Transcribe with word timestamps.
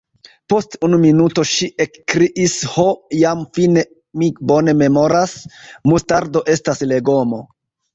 Post 0.53 0.77
unu 0.87 0.99
minuto 1.03 1.43
ŝi 1.49 1.67
ekkriis: 1.85 2.57
"Ho 2.77 2.87
jam 3.21 3.45
fine 3.59 3.87
mi 4.25 4.33
bone 4.55 4.79
memoras: 4.85 5.39
Mustardo 5.93 6.49
estas 6.59 6.89
legomo.» 6.93 7.45